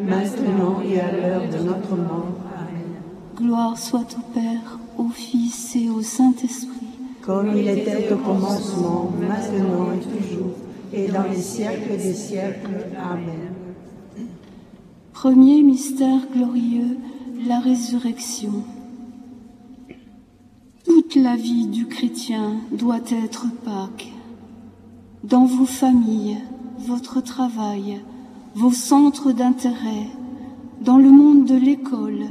[0.00, 2.34] maintenant et à l'heure de notre mort.
[2.56, 3.00] Amen.
[3.36, 6.86] Gloire soit au Père, au Fils et au Saint-Esprit,
[7.22, 10.54] Comme il était au commencement, maintenant et toujours,
[10.92, 12.86] et dans les siècles des siècles.
[12.96, 13.52] Amen.
[15.12, 16.96] Premier mystère glorieux,
[17.46, 18.62] la résurrection.
[20.84, 24.12] Toute la vie du chrétien doit être Pâques.
[25.24, 26.38] Dans vos familles,
[26.78, 28.00] votre travail,
[28.54, 30.08] vos centres d'intérêt,
[30.80, 32.26] dans le monde de l'école,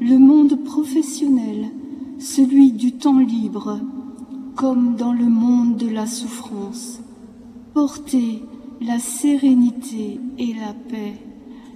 [0.00, 1.70] le monde professionnel,
[2.18, 3.80] celui du temps libre,
[4.56, 7.00] comme dans le monde de la souffrance.
[7.74, 8.42] Portez
[8.80, 11.14] la sérénité et la paix,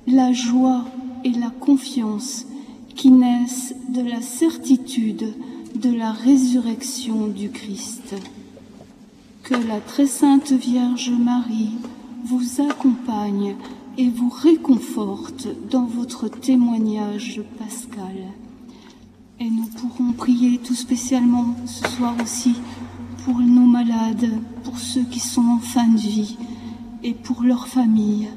[0.07, 0.85] la joie
[1.25, 2.47] et la confiance
[2.95, 5.33] qui naissent de la certitude
[5.75, 8.15] de la résurrection du Christ.
[9.43, 11.73] Que la très sainte Vierge Marie
[12.25, 13.57] vous accompagne
[13.99, 18.17] et vous réconforte dans votre témoignage pascal.
[19.41, 22.55] Et nous pourrons prier tout spécialement ce soir aussi
[23.25, 24.31] pour nos malades,
[24.65, 26.37] pour ceux qui sont en fin de vie
[27.03, 28.29] et pour leurs familles.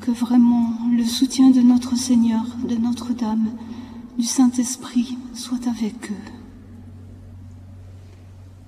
[0.00, 3.48] Que vraiment le soutien de notre Seigneur, de Notre-Dame,
[4.18, 6.32] du Saint-Esprit soit avec eux.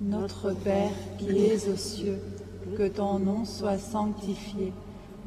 [0.01, 2.19] Notre Père qui es aux cieux,
[2.77, 4.73] que ton nom soit sanctifié,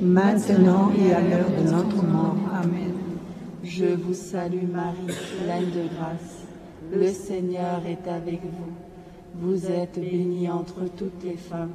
[0.00, 2.36] maintenant et à l'heure de notre mort.
[2.52, 2.92] Amen.
[3.62, 5.14] Je vous salue Marie,
[5.44, 6.46] pleine de grâce.
[6.92, 8.72] Le Seigneur est avec vous.
[9.40, 11.70] Vous êtes bénie entre toutes les femmes,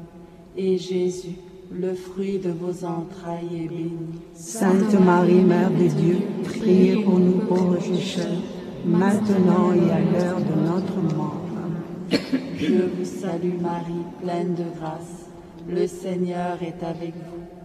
[0.58, 1.38] et Jésus,
[1.72, 4.20] le fruit de vos entrailles, est béni.
[4.34, 8.42] Sainte Marie, Mère de Dieu, priez pour nous pauvres pécheurs,
[8.86, 11.42] maintenant et à l'heure de notre mort.
[11.64, 12.20] Amen.
[12.58, 15.30] Je vous salue Marie, pleine de grâce.
[15.70, 17.65] Le Seigneur est avec vous.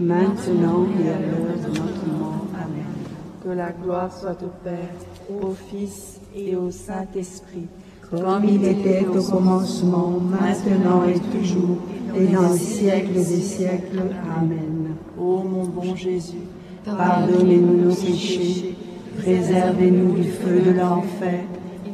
[0.00, 2.46] maintenant et à l'heure de notre mort.
[2.54, 2.84] Amen.
[3.44, 4.94] Que la gloire soit au Père,
[5.30, 7.66] au Fils et au Saint-Esprit,
[8.10, 11.78] comme il était au commencement, maintenant et toujours,
[12.16, 14.02] et dans les siècles des siècles.
[14.36, 14.94] Amen.
[15.18, 16.46] Ô mon bon Jésus,
[16.84, 18.74] pardonnez-nous nos péchés,
[19.18, 21.40] préservez-nous du feu de l'enfer,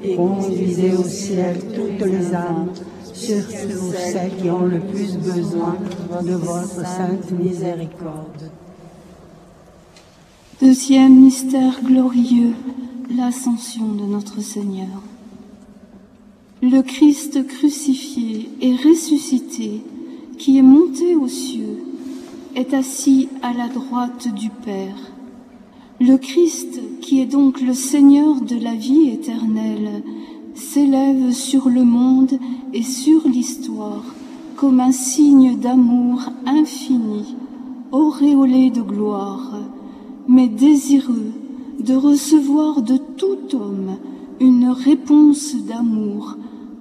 [0.02, 2.68] et conduisez au ciel toutes les âmes,
[3.16, 5.76] surtout celles qui ont le plus besoin
[6.22, 8.50] de votre sainte miséricorde.
[10.60, 12.54] Deuxième mystère glorieux,
[13.14, 15.02] l'ascension de notre Seigneur.
[16.62, 19.82] Le Christ crucifié et ressuscité,
[20.38, 21.84] qui est monté aux cieux,
[22.54, 25.12] est assis à la droite du Père.
[26.00, 30.02] Le Christ, qui est donc le Seigneur de la vie éternelle,
[30.54, 32.38] s'élève sur le monde
[32.76, 34.04] et sur l'histoire
[34.54, 37.34] comme un signe d'amour infini,
[37.90, 39.52] auréolé de gloire,
[40.28, 41.32] mais désireux
[41.80, 43.96] de recevoir de tout homme
[44.40, 46.36] une réponse d'amour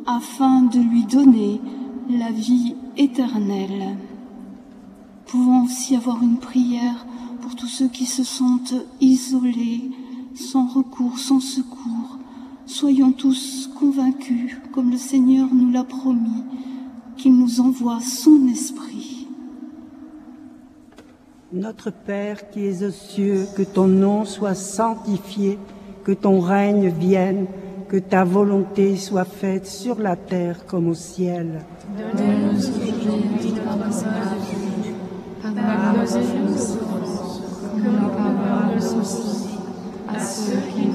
[0.05, 1.61] afin de lui donner
[2.09, 3.97] la vie éternelle.
[5.27, 7.05] Pouvons aussi avoir une prière
[7.41, 9.91] pour tous ceux qui se sentent isolés,
[10.35, 12.04] sans recours, sans secours.
[12.77, 16.43] Soyons tous convaincus, comme le Seigneur nous l'a promis,
[17.15, 19.29] qu'il nous envoie son esprit.
[21.53, 25.57] Notre Père qui es aux cieux, que ton nom soit sanctifié,
[26.03, 27.47] que ton règne vienne,
[27.87, 31.61] que ta volonté soit faite sur la terre comme au ciel.
[31.97, 34.51] Donne-nous aujourd'hui notre pain du
[34.83, 34.97] jour.
[35.41, 36.77] Pardonne-nous nos offenses,
[37.71, 39.47] comme nous pardonnons aussi
[40.09, 40.94] à ceux qui nous ont offensés.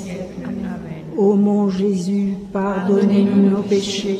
[1.17, 4.19] Ô mon Jésus, pardonnez-nous nos péchés,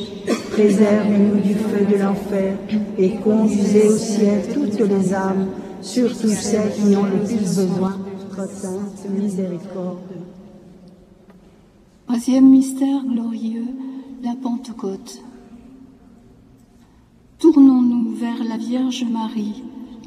[0.50, 2.56] préservez-nous du feu de l'enfer,
[2.98, 5.48] et conduisez au ciel toutes les âmes,
[5.80, 9.98] surtout celles qui ont le plus besoin de votre sainte miséricorde.
[12.06, 13.68] Troisième mystère glorieux,
[14.22, 15.22] la Pentecôte.
[17.38, 19.64] Tournons-nous vers la Vierge Marie,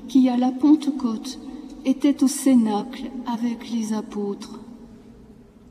[0.07, 1.39] qui à la Pentecôte
[1.83, 4.59] était au Cénacle avec les apôtres.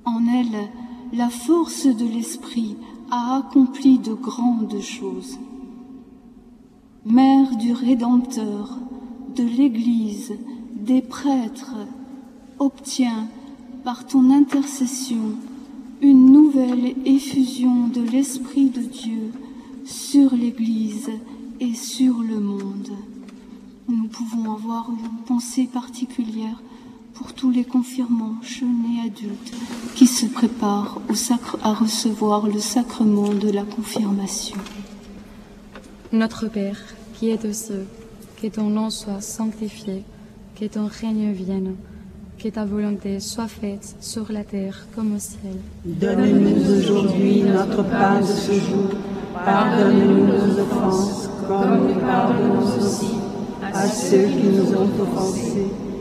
[0.05, 0.69] En elle,
[1.17, 2.77] la force de l'Esprit
[3.11, 5.39] a accompli de grandes choses.
[7.05, 8.79] Mère du Rédempteur,
[9.37, 10.33] de l'Église,
[10.75, 11.77] des prêtres,
[12.59, 13.29] obtiens
[13.85, 15.37] par ton intercession
[16.01, 19.31] une nouvelle effusion de l'Esprit de Dieu
[19.85, 21.11] sur l'Église
[21.61, 22.91] et sur le monde.
[23.89, 26.61] Nous pouvons avoir une pensée particulière
[27.45, 29.53] tous les confirmants, jeunes et adultes,
[29.95, 34.57] qui se préparent au sacre, à recevoir le sacrement de la confirmation.
[36.11, 36.81] Notre Père,
[37.13, 37.87] qui es aux cieux,
[38.41, 40.05] que ton nom soit sanctifié,
[40.59, 41.75] que ton règne vienne,
[42.39, 45.59] que ta volonté soit faite sur la terre comme au ciel.
[45.85, 48.89] Donne-nous aujourd'hui notre pain de ce jour.
[49.45, 53.17] Pardonne-nous nos offenses, comme nous pardonnons aussi
[53.61, 55.69] à ceux qui nous ont offensés.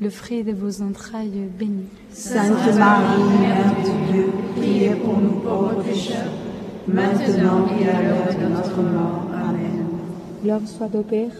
[0.00, 1.84] le fruit de vos entrailles, béni.
[2.12, 6.32] Sainte Marie, Mère de Dieu, priez pour nous pauvres pécheurs,
[6.86, 9.26] maintenant et à l'heure de notre mort.
[9.32, 9.86] Amen.
[10.42, 11.32] Gloire soit au Père,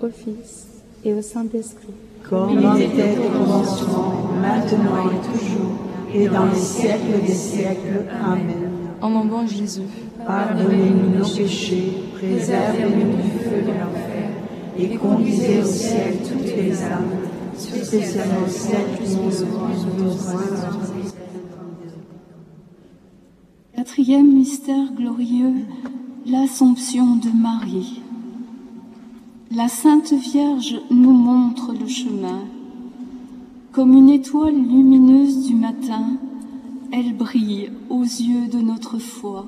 [0.00, 0.66] au Fils
[1.04, 1.94] et au Saint-Esprit.
[2.28, 5.72] Comme il était au commencement, maintenant et toujours,
[6.14, 8.04] et dans les siècles des siècles.
[8.24, 8.70] Amen.
[9.02, 9.82] En mon bon Jésus,
[10.26, 14.30] Pardonnez-nous nos péchés, préservez-nous du feu de l'enfer,
[14.78, 17.23] et conduisez au ciel toutes les âmes,
[23.76, 25.54] Quatrième mystère glorieux,
[26.26, 28.00] l'Assomption de Marie.
[29.52, 32.40] La Sainte Vierge nous montre le chemin.
[33.70, 36.16] Comme une étoile lumineuse du matin,
[36.92, 39.46] elle brille aux yeux de notre foi,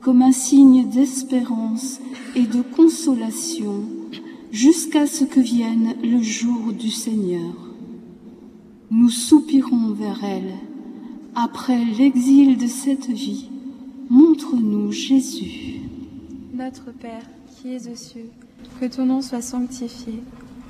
[0.00, 2.00] comme un signe d'espérance
[2.34, 3.84] et de consolation,
[4.56, 7.52] jusqu'à ce que vienne le jour du Seigneur.
[8.90, 10.54] Nous soupirons vers elle.
[11.34, 13.50] Après l'exil de cette vie,
[14.08, 15.82] montre-nous Jésus.
[16.54, 18.30] Notre Père, qui es aux cieux,
[18.80, 20.22] que ton nom soit sanctifié,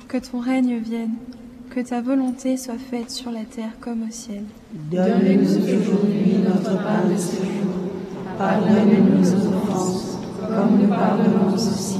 [0.09, 1.15] que ton règne vienne,
[1.69, 4.43] que ta volonté soit faite sur la terre comme au ciel.
[4.91, 7.71] Donne-nous aujourd'hui notre pain de ce jour.
[8.37, 11.99] Pardonne-nous nos offenses, comme nous pardonnons aussi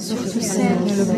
[0.00, 1.10] surtout celles de.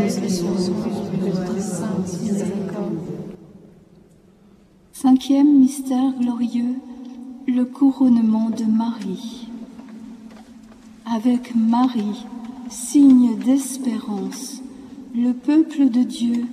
[4.92, 6.74] Cinquième mystère glorieux,
[7.46, 9.48] le couronnement de Marie.
[11.06, 12.24] Avec Marie,
[12.68, 14.60] signe d'espérance,
[15.14, 16.46] le peuple de Dieu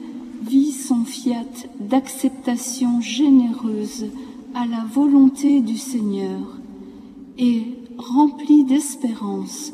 [0.43, 4.05] vit son fiat d'acceptation généreuse
[4.55, 6.59] à la volonté du Seigneur
[7.37, 7.63] et,
[7.97, 9.73] rempli d'espérance,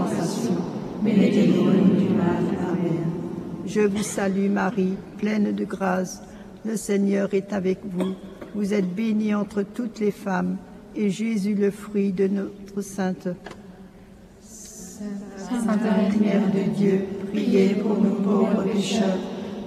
[1.03, 2.43] mais délivre-nous du mal.
[2.69, 3.05] Amen.
[3.65, 6.21] Je vous salue Marie, pleine de grâce.
[6.65, 8.13] Le Seigneur est avec vous.
[8.53, 10.57] Vous êtes bénie entre toutes les femmes,
[10.95, 13.29] et Jésus, le fruit de notre sainte.
[14.41, 19.17] Sainte Marie, Mère de Dieu, priez pour nous pauvres pécheurs,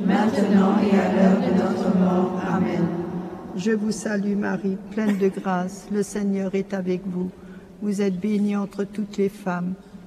[0.06, 2.40] maintenant et à l'heure de notre mort.
[2.46, 2.86] Amen.
[3.56, 5.86] Je vous salue Marie, pleine de grâce.
[5.90, 7.30] Le Seigneur est avec vous.
[7.82, 9.74] Vous êtes bénie entre toutes les femmes,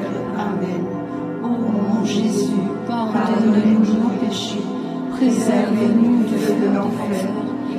[2.01, 2.53] Mon Jésus,
[2.87, 4.63] pardonne-nous nos péchés,
[5.11, 7.29] préservez-nous du feu de l'enfer,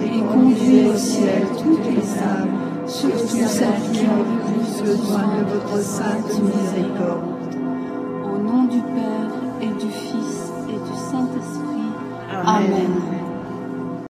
[0.01, 5.55] et conduisez au ciel toutes les âmes, surtout celles qui ont le plus besoin de
[5.55, 7.25] votre sainte miséricorde.
[8.25, 11.91] Au nom du Père et du Fils et du Saint-Esprit.
[12.47, 13.12] Amen.